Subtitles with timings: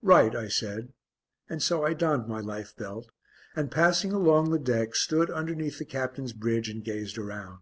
[0.00, 0.94] "Right," I said,
[1.46, 3.10] and so I donned my life belt,
[3.54, 7.58] and passing along the deck stood underneath the Captain's bridge and gazed around.